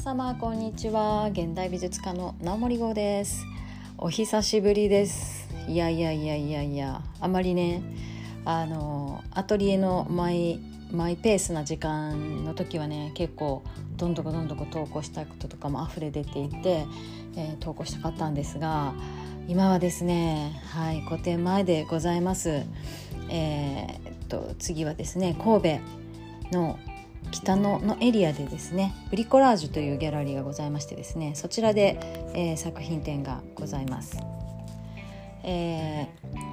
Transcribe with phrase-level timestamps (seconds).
[0.00, 1.28] 様こんにちは。
[1.30, 3.44] 現代美術家の直森号です。
[3.98, 5.46] お久しぶりです。
[5.68, 7.02] いやいやいやいやいや。
[7.20, 7.82] あまりね
[8.46, 10.58] あのアトリエのマイ
[10.90, 13.62] マイペースな時間の時はね結構
[13.98, 16.86] どんどこどんどこ投稿したこととかも溢れ出ていて、
[17.36, 18.94] えー、投稿したかったんですが
[19.48, 22.62] 今はですねはい個展前でございます。
[23.28, 25.78] えー、っと次はですね神
[26.52, 26.78] 戸の
[27.30, 31.98] 北野のエリアでですねブリコラージュというギャラリーがございましてですねそちらで、
[32.34, 34.18] えー、作品展がございます。
[35.42, 36.08] え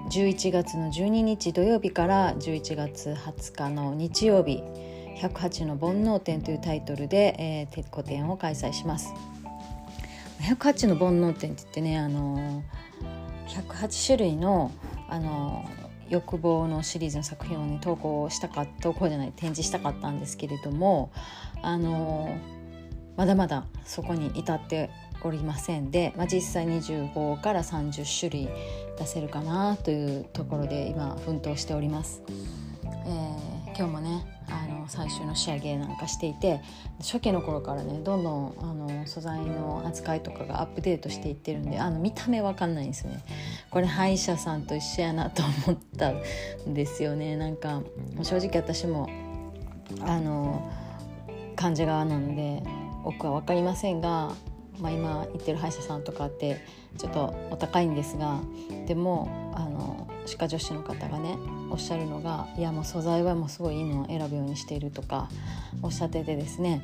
[0.10, 4.64] ー、11月の12日土曜日から11月20日の日曜日
[5.20, 9.14] 「108の煩悩展」というタイトルで、えー、個展を開催します。
[10.40, 12.64] 108の煩悩展って言ってねあの
[13.48, 14.72] 108種類の
[15.10, 15.66] あの
[16.10, 21.12] 欲望のシリーズの作品をね投稿したか投稿じゃない展示したかったんですけれども
[21.62, 22.38] あの
[23.16, 24.90] まだまだそこに至って
[25.23, 28.50] おりませんで、まあ、実際25から30種類
[28.98, 32.22] 出せるかなというところで今奮闘しております。
[32.84, 36.62] えー、今日もねあの最終の仕上げなんかしていて
[37.00, 43.24] 初期の頃からねどんどんあの素材の扱いとかがアップデートしていってるんであの見た目わかんないんですね。
[43.70, 47.36] これ歯医者さんと一緒やなと思ったんですよね。
[47.36, 47.82] なんか
[48.24, 49.10] 正直私も
[50.02, 50.72] あの
[51.56, 52.64] 患者側なので
[53.04, 54.34] 僕は分かりませんが、
[54.80, 56.64] まあ、今行ってる歯医者さんとかって
[56.98, 58.40] ちょっとお高いんですが
[58.86, 61.38] でもあの歯科助手の方がね
[61.72, 65.30] おっしゃるのがいやもう素材はもうすごいいいのを選ぶようにしているとか
[65.81, 66.81] おっしゃっててですね。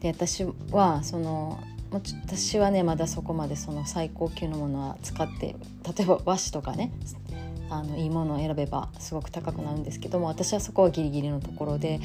[0.00, 1.60] で私はその
[1.90, 5.56] 私はねまだそこまでその最高級のものは使って
[5.96, 6.92] 例えば和紙とかね
[7.68, 12.00] あのいいものを選べばすごく高くなるんですけども私はそこはギリギリのところで、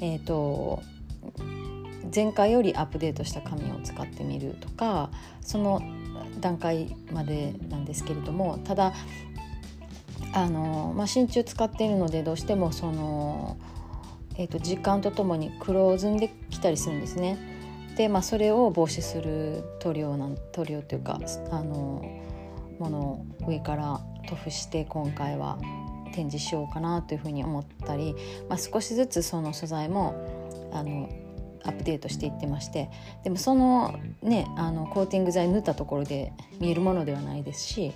[0.00, 0.82] えーと、
[2.14, 5.82] 前回よりアップデートした紙を使ってみるとかその
[6.40, 8.92] 段階までなんですけれどもただ
[10.32, 13.56] あの、まあ、真鍮使っているのでどうしてもその、
[14.36, 17.38] えーと、時間とともに黒ずんできたりするんですね。
[17.96, 21.18] で、まあ、それを防止する塗料なん塗料というか
[21.50, 22.04] あの
[22.78, 25.58] ものを上から塗布して今回は
[26.12, 28.14] 展示しようかなというふうに思ったり、
[28.48, 30.14] まあ、少しずつその素材も
[30.72, 31.08] あの
[31.64, 32.88] アップデートしていってまして
[33.24, 37.92] でもそのねあのコーティング剤塗ったところで見えるものではないですし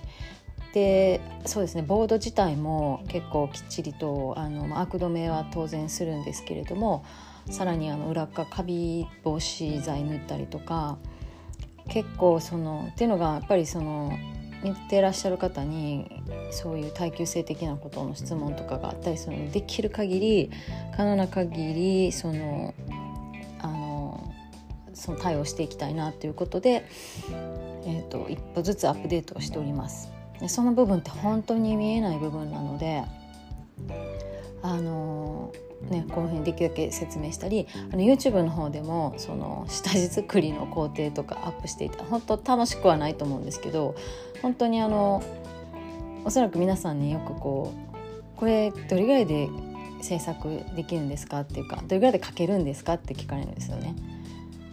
[0.73, 7.05] でそうですねボード自体も結構きっちりとあの、まあ、悪止めは当然するんですけれども
[7.51, 10.97] さらにあの裏側カビ防止剤塗ったりとか
[11.89, 14.11] 結構そのっていうのがやっぱりその
[14.63, 20.51] 見てらっしゃる方にそういう耐久性的なことの質問とかがあったりするのでできる限り
[20.95, 22.73] 可能な限りその
[23.59, 24.33] あの
[24.93, 26.85] その対応していきたいなということで、
[27.85, 30.12] えーと一歩ずつアップデートをしております。
[30.47, 33.03] その部分って本当に見えない部分なので
[34.61, 35.53] あの
[35.89, 43.95] ね、この辺できるだけ説明したりあの YouTube の方でもその下地作りの工程とかアップしていて本当楽しくはないと思うんですけど
[44.41, 45.21] 本当にあの
[46.23, 49.49] おそらく皆さんによくこうこれどれぐらいで
[50.01, 53.95] 制作できるんですかっていうかどれぐらいで書けるんですかって聞かれるんですよね。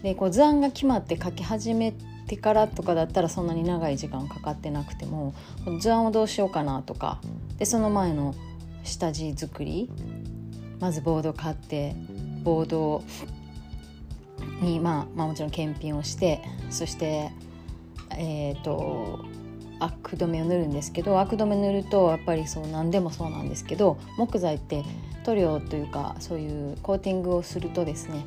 [0.03, 1.93] でこう図案が決まって書き始め
[2.31, 5.35] てからとかだったらそんなに長い時間かかってなくても
[5.81, 7.21] 図案をどうしようかなとか。
[7.59, 8.35] でその前の
[8.85, 9.91] 下地作り。
[10.79, 11.95] まずボード買って
[12.43, 13.05] ボード
[14.63, 16.41] に、まあ、まあもちろん検品をして
[16.71, 17.31] そして
[18.17, 19.23] えっ、ー、と
[19.79, 24.83] アク止めを塗るんですけどアク止め塗るとやっぱりそう何でもそうなんですけど木材って
[25.25, 28.25] 塗料というかそういうコーティングをするとですね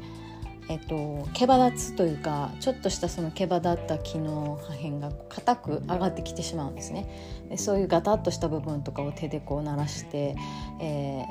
[0.73, 10.35] えっと、毛羽立つというかちょっとしたその毛羽立った木の破片が硬く上がってきてしまうんですねでそういうガタッとした部分とかを手でこう鳴らして、
[10.81, 11.25] えー、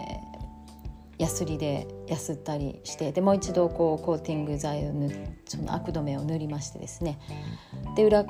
[1.18, 5.10] ヤスリでやすったりしてでもう一度こうコーティング剤を塗
[5.44, 7.18] その悪止めを塗りましてですね
[7.96, 8.24] で裏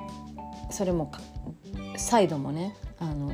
[0.70, 1.12] それも
[1.98, 3.32] サイドもねあの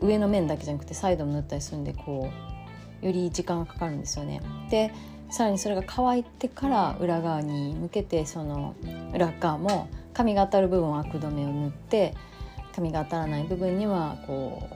[0.00, 2.30] 上の面だけじゃなくてサイドも塗ったりするんでこ
[3.02, 4.40] うより時間がかかるんですよね。
[4.70, 4.90] で
[5.30, 8.74] さらにそれが乾いてから裏側に向けてその
[9.14, 12.14] 裏側も髪が当たる部分は悪止めを塗って
[12.74, 14.74] 髪が当たらない部分にはこう、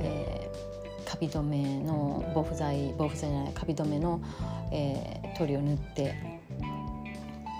[0.00, 4.20] えー、カビ止めの防腐剤防腐剤じゃないカビ止めの、
[4.72, 6.14] えー、塗料を塗って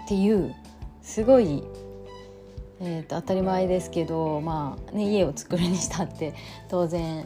[0.05, 0.55] っていう
[1.03, 1.63] すごい、
[2.81, 6.35] えーと、と当たり前ですけど、まあね、家を作るにしたって
[6.69, 7.25] 当然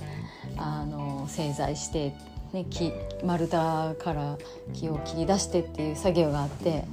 [0.56, 2.14] あの製材して
[2.52, 2.92] ね、木
[3.24, 3.56] 丸太
[3.98, 4.38] から
[4.72, 6.84] 木を切り出してっていう作業があって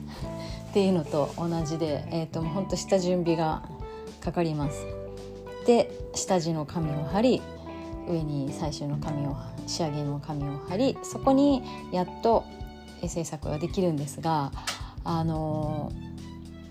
[0.70, 3.64] っていうのと同じで、えーと、もうほんと下準備が
[4.22, 4.86] かかります。
[5.66, 7.42] で下地の紙を貼り
[8.08, 9.36] 上に最終の紙を
[9.68, 11.62] 仕上げの紙を貼りそこに
[11.92, 12.46] やっと
[13.06, 14.52] 制作ができるんですが
[15.04, 15.92] あの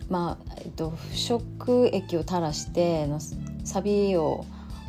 [0.09, 3.19] まあ、えっと、腐食液を垂らしての
[3.65, 4.47] サビを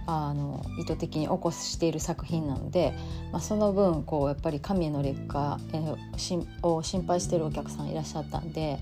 [0.07, 2.93] あの意図的に起こしている作品なので、
[3.33, 8.79] まあ、その分こうやっぱり紙への劣化、えー、を心配しているお客さんいらっしゃったんで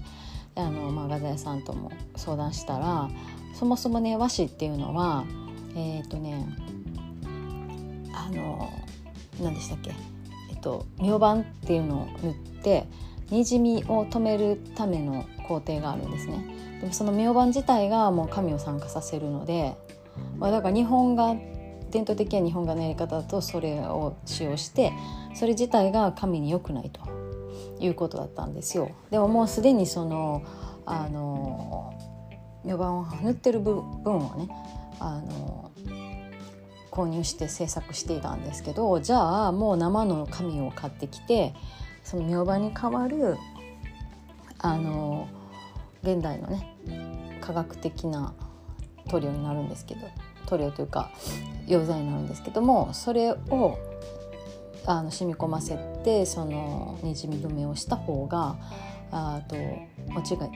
[0.53, 3.09] あの、まあ、画材屋さんとも相談したら
[3.55, 5.25] そもそもね和紙っていうのは
[5.75, 6.45] えっ、ー、とね
[8.13, 8.71] あの
[9.41, 9.91] 何でしたっけ
[10.51, 12.85] えっと明板っていうのを塗って
[13.31, 16.45] にじみを止めるための工程があるんですね。
[16.81, 19.75] でもその明板自体がもう紙を酸化させるので
[20.37, 21.35] まあ、だから日本画
[21.91, 24.91] 伝統的な日本画のやり方だとそれを使用して
[25.33, 27.01] それ自体が紙に良くないと
[27.79, 28.91] いうことだったんですよ。
[29.11, 30.43] でももうすでにその
[30.85, 31.93] あの
[32.65, 34.49] 予板を塗ってる部分をね
[34.99, 35.71] あの
[36.91, 41.53] 購入して制作していたんですけどじゃあもう生の紙を買ってきて
[42.03, 43.37] その明板に代わる
[44.59, 45.27] あの
[46.03, 46.75] 現代のね
[47.41, 48.33] 科学的な
[49.07, 50.07] 塗料になるんですけど
[50.47, 51.11] 塗料というか
[51.67, 53.77] 溶剤になるんですけどもそれを
[54.85, 58.57] あの染み込ませてそのにじみ止めをした方が
[59.11, 59.55] あと
[60.09, 60.47] 持ちが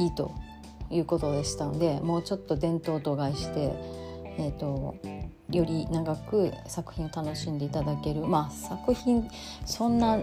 [0.00, 0.32] いいと
[0.90, 3.72] いうことでしたのでもうちょっと伝統と外して、
[4.38, 4.96] えーと、
[5.50, 8.20] より長く作品を楽しんでいただける。
[8.26, 9.28] まあ作品
[9.64, 10.18] そんな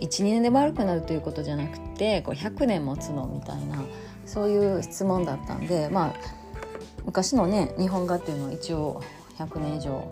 [0.00, 3.82] 12年で悪くなるということじゃなくてこう100年持つのみたいな
[4.26, 6.41] そういう質問だったんでまあ
[7.04, 9.02] 昔のね日本画っていうのは一応
[9.38, 10.10] 100年以上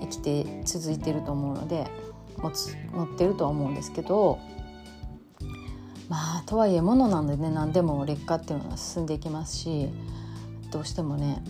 [0.00, 1.86] 生きて続いてると思うので
[2.38, 4.38] 持つ持ってるとは思うんですけど
[6.08, 9.88] まあとはいえものなのでね何でも劣化っていうのは進んでいきますし
[10.70, 11.42] どうしてもね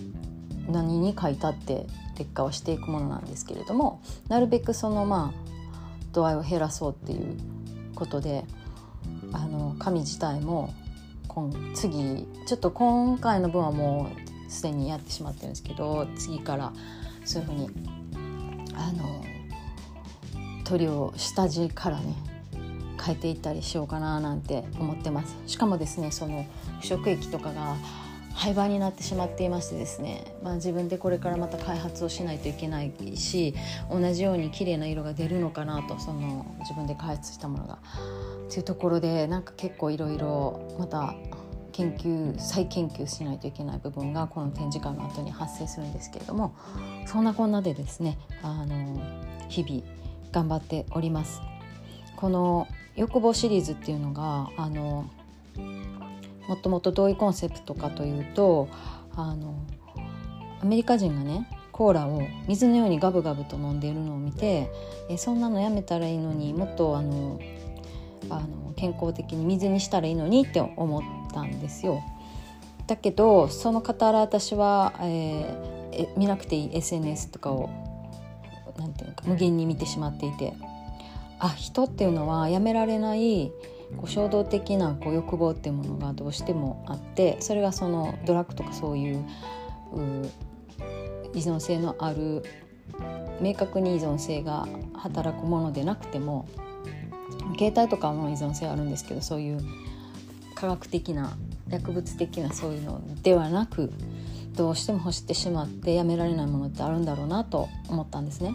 [0.69, 1.87] 何に書いたって
[2.19, 7.37] 劣化はしていくものなんですけれどもなるべくそのまあ度合いを減らそうっていう
[7.95, 8.45] ことで
[9.33, 10.73] あの紙自体も
[11.29, 16.73] 今次ちょっと今回の分はもうすでにやってしまってるんですけど次から
[17.25, 17.71] そういうふうに
[18.75, 19.25] あの
[20.65, 22.15] 鳥を下地からね
[23.03, 25.37] 変えていったりしようかななんて思ってます。
[25.47, 26.47] しかもですねその
[26.81, 27.77] 腐食液とかが
[28.35, 33.55] 廃盤になってしまっていましてですね、まあ、自分でこれからまた開発をしないといけないし
[33.91, 37.79] 同じように綺麗な色が出るのかなとその自分で開発したものが。
[38.49, 41.15] というところでなんか結構いろいろまた
[41.77, 46.55] 研究再研究しないといけない部分がこの展示会の後に発生するんですけれども
[47.07, 48.99] そんなこんなでですねあの
[49.49, 49.83] 日々
[50.33, 51.41] 頑張っております。
[52.17, 55.11] この欲望シリーズっていうのがあの
[56.49, 58.69] もともっとどういうコンセプトかというと
[59.15, 59.55] あの
[60.63, 64.71] アメリカ人がねコーラを水のようにガブガブと飲んでいるのを見て
[65.11, 67.39] えそんなのやめたらいいのにもっとあの
[68.31, 71.03] あの健康的に水にしたらいいのにって思っ
[71.33, 72.03] たんですよ。
[72.87, 77.69] だけどその傍ら私は、えー、見なくていい SNS とかを
[78.79, 80.55] なんていうか無限に見てしまっていて
[81.39, 83.51] あ人っていうのはやめられない
[83.97, 89.25] こう衝動的なこう欲望っていうものがどうしてもあってそれがそのドラッグとかそういう
[91.35, 92.43] 依存性のある
[93.41, 96.49] 明確に依存性が働くものでなくても
[97.59, 99.61] 携帯とかも依存性あるんですけどそういう
[100.55, 101.37] 科学的な
[101.69, 103.93] 薬物的なそういうのではなく
[104.55, 108.55] どうしても欲してしまってやめられないものってあるんだろうなと思ったんですね。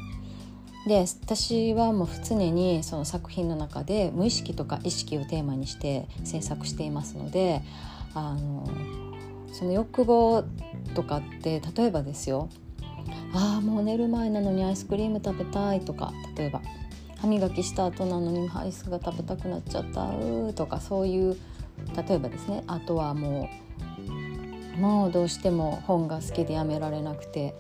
[0.88, 7.62] で私はもう常にその作品の中で無意識とか意識をテーマにして制作していますので
[8.16, 8.68] あの
[9.54, 10.44] その欲望
[10.96, 12.50] とかって例えばですよ
[13.34, 16.62] ああもう寝る前なのにアイスクリーム食べたいとか例えば
[17.22, 20.12] 歯磨きした後なのにアイスが食べたくなっちゃった
[20.54, 21.38] とかそういう
[21.96, 23.50] 例えばですねあとはも
[24.78, 27.56] うもうどうしても本が好きでやめられなくて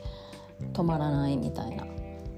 [0.73, 1.85] 止まらないみたいな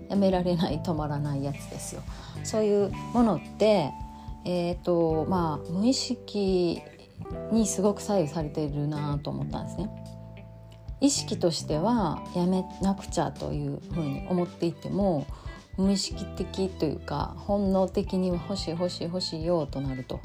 [0.10, 2.04] やめられない止まらないやつですよ。
[2.44, 3.92] そういうものって
[4.46, 6.82] えーとまあ、無意識
[7.52, 9.90] にすごく左右されているなと思ったんですね。
[11.00, 15.26] 意識としてはやめなくちゃというふうに思っていても
[15.78, 20.20] 無意識的というか本能的に欲しい欲しい欲しいよとなると。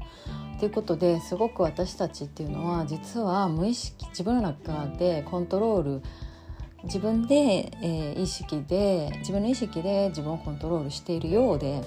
[0.58, 6.02] ということですごく私たちっていうのは実は無意識自分の中でコントロール
[6.84, 11.82] 自分で、えー、意識で自分の意識で自分をコントロールしているようで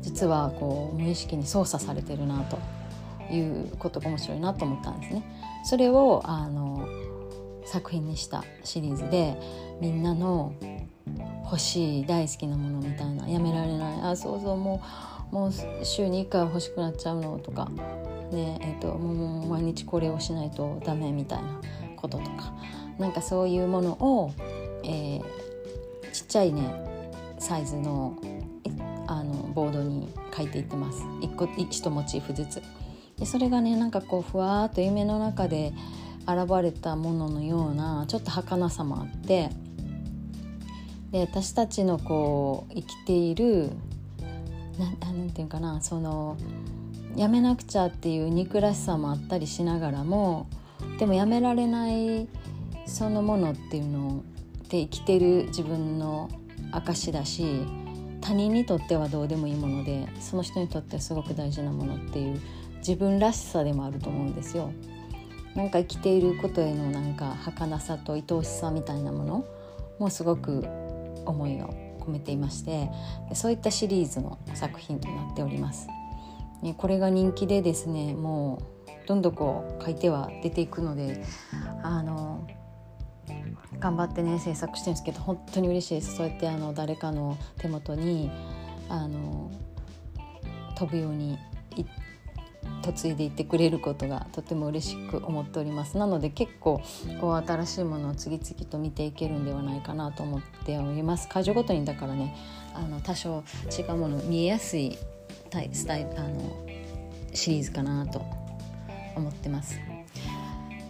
[0.00, 2.58] 実はこう無意識に操作されてるなと
[3.32, 5.24] いうことが面白いなと思ったんですね。
[5.64, 6.88] それをあの
[7.64, 9.36] 作品にしたシリーズで
[9.80, 10.54] みんなの
[11.46, 14.00] 欲しい大好きなものみたいなやめられない。
[14.02, 14.82] あそうそうも
[15.32, 15.52] うもう
[15.84, 17.68] 週に1回欲しくなっちゃうのとか、
[18.30, 21.60] ねえーと、もう毎日これをしないとダメみたいな
[21.96, 22.52] こととか。
[22.98, 24.32] なんかそういうものを、
[24.82, 25.22] えー、
[26.12, 26.62] ちっちゃいね
[27.38, 28.16] サイズの
[29.06, 31.02] あのボードに書いていってます。
[31.02, 32.62] 1個1モチーフずつ。
[33.18, 35.72] でそれがねなんかこうふわっと夢の中で
[36.22, 39.50] 現れたもののようなちょっと儚さもあって。
[41.12, 43.70] で私たちのこう生きている
[45.00, 46.36] 何て言うかなその
[47.16, 50.48] やめなくちゃっていう憎らしさもあったりしながらも
[50.98, 52.28] でもやめられない
[52.84, 54.22] そのものっていうの
[54.68, 56.28] で生きてる自分の
[56.72, 57.66] 証だし
[58.20, 62.40] 他人にとってはどうでもいいものでその人にとってはすごく大事なものっていう
[62.78, 64.72] 自分らしさでもあると思うんですよ。
[65.54, 69.44] なんか生きていることへのなんか儚さと愛おしさみたいなもの
[69.98, 70.66] もすごく
[71.26, 72.88] 思いを込めていまして
[73.34, 75.88] そういったシリーズの作品となっております。
[76.78, 81.22] これが人気でですねもうどんどんこう書いては出ていくので
[81.82, 82.46] あの
[83.78, 88.30] 頑張ってね制作してるんですけど本当に嬉しいですそうやってあの誰かの手元に
[88.88, 89.50] あの
[90.76, 91.38] 飛ぶように
[92.86, 96.82] 嫁いでいってくれることがとても嬉しく思っておりますなので結構
[97.20, 102.36] こう新しいものを次々と見ていけるんではないかなと思っております会場ごとにだからね
[102.74, 103.42] あの多少
[103.76, 104.98] 違うもの見えやすい
[105.72, 106.66] スタイルあの
[107.32, 108.22] シリーズかなと
[109.14, 109.78] 思ってます。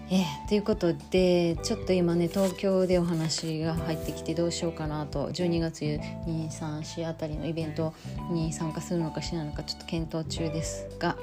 [0.08, 7.92] えー、ということでちょっと今ね東京でお話が入ってきてどうしようかなと12月234あたりのイベント
[8.30, 11.16] に参加するのかしないのかちょっと検討中ですが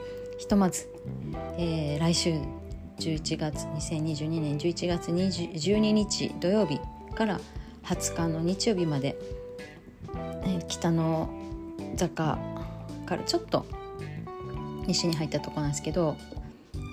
[0.43, 0.89] ひとまず、
[1.57, 2.31] えー、来週
[2.99, 6.81] 11月2022年11月12日土曜日
[7.15, 7.39] から
[7.85, 9.15] 20日の日曜日まで、
[10.43, 11.29] えー、北の
[11.95, 12.37] 坂
[13.05, 13.65] からちょっと
[14.85, 16.17] 西に入ったとこなんですけど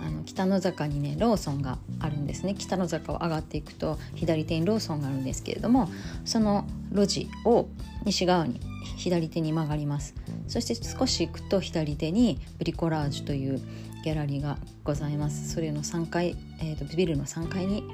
[0.01, 2.55] あの北の坂にねローソンがあるんですね。
[2.55, 5.91] 北の坂を上がっていくと左手にローソンがあるんですけれども
[6.25, 7.67] その路地を
[8.05, 8.61] 西側に
[8.97, 10.15] 左手に曲がります。
[10.51, 13.61] そして少し行くと左手にブリコラージュという
[14.05, 15.53] ギャラリーがございます。
[15.53, 17.85] それの3階、えーと、ビルの3階に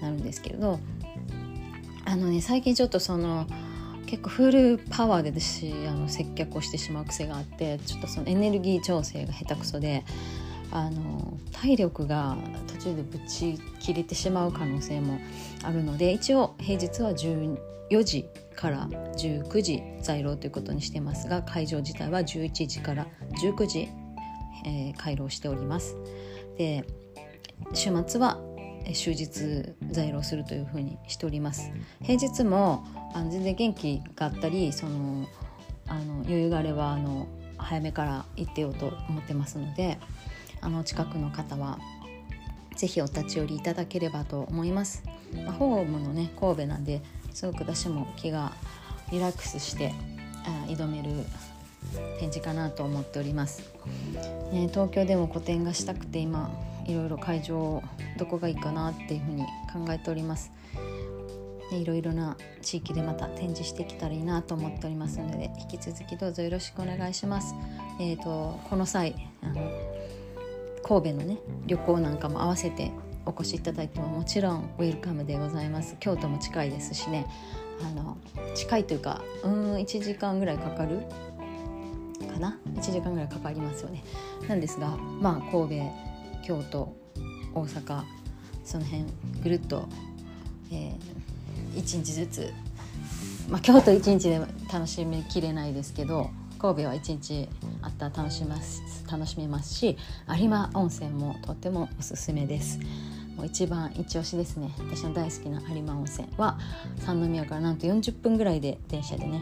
[0.00, 0.78] なるんですけれど
[2.04, 3.46] あのね最近ちょっとその
[4.06, 10.04] 結構フルパワーで私あの接客をしてしまう癖があってちょっとそのエネルギー調整が下手くそで
[10.76, 15.18] あの体力が途中でぶち切れてしまう可能性も
[15.62, 23.06] あるので一応平日は14時から19時在廊ということにしてますが会場自体は11時から
[23.42, 23.88] 19時、
[24.66, 25.96] えー、開廊しております。
[26.58, 26.84] で
[27.72, 28.38] 週末は
[28.94, 31.70] 終日在廊するというふうにしております。
[32.02, 35.26] 平日もあの全然元気があったりその
[35.86, 39.98] あの余裕があればあの早めから行ってようと思ってますので
[40.60, 41.78] あの近くの方は
[42.76, 45.02] 是非お立ち寄りいただければと思います、
[45.44, 48.52] まあ、ホームのね神戸なんですごく私も気が
[49.10, 49.92] リラックスして
[50.44, 51.10] あ挑める
[52.18, 53.62] 展示かなと思っております、
[54.52, 56.50] ね、東京でも個展がしたくて今
[56.86, 57.82] いろいろ会場
[58.18, 60.52] どこがいいかなっていうふうに考えております。
[61.72, 67.54] いろいろな地域でまた展示してきたらいいなと思っておりますので引き続きどうぞよろしくお願いします。
[68.00, 69.16] えーと、この際
[70.86, 72.92] 神戸のね旅行なんかも合わせて
[73.26, 75.96] お越しいただいてももちろんウェルカムでございます。
[75.98, 77.26] 京都も近いですしね。
[77.82, 78.16] あの
[78.54, 81.00] 近いというかうん1時間ぐらいかかる
[82.32, 84.04] かな？1時間ぐらいかかりますよね。
[84.46, 85.92] なんですがまあ神戸
[86.44, 86.96] 京都
[87.52, 88.04] 大阪
[88.64, 89.04] その辺
[89.42, 89.88] ぐるっと、
[90.70, 92.52] えー、1日ずつ、
[93.48, 94.40] まあ、京都1日で
[94.72, 97.48] 楽しみきれないですけど神戸は1日
[97.86, 98.82] あったら楽します。
[99.10, 99.72] 楽しめます。
[99.74, 99.96] し
[100.36, 102.80] 有馬温泉もとってもおすすめです。
[103.36, 104.72] もう一番一押しですね。
[104.78, 106.58] 私の大好きな有馬温泉は
[106.98, 109.40] 三宮からなんと40分ぐらいで電車でね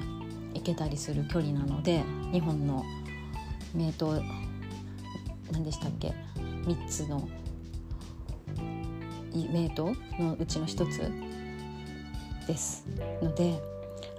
[0.53, 2.85] 行けたりする距離なので日本の
[3.75, 3.93] 名湯
[5.51, 6.13] 何でしたっけ
[6.67, 7.27] ？3つの
[9.33, 9.69] 名湯
[10.23, 12.87] のうちの1つです
[13.23, 13.61] ので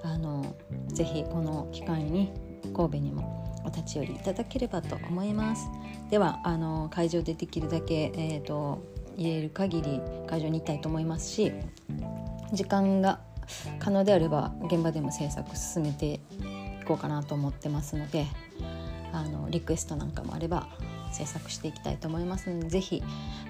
[0.03, 0.55] あの
[0.87, 2.31] ぜひこの機会に
[2.75, 5.69] 神戸にもお立ち寄りいただければと思います
[6.09, 11.51] ではあの会場でできるだけ、えーと、と入れる限り会場に行きたいと思いますし
[12.53, 13.19] 時間が
[13.79, 16.19] 可能であれば現場でも制作進めてい
[16.85, 18.25] こうかなと思ってますので
[19.11, 20.67] あのリクエストなんかもあれば
[21.11, 23.03] 制作していきたいと思いますので是非、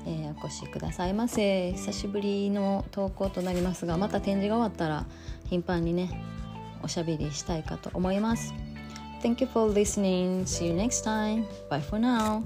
[0.06, 5.06] えー、お越しくださいませ久しぶりの投稿となりますがまた展示が終わったら
[5.50, 6.22] 頻繁にね
[6.84, 8.65] おしゃべりしたいかと思います。
[9.26, 10.46] Thank you for listening.
[10.46, 11.48] See you next time.
[11.68, 12.44] Bye for now.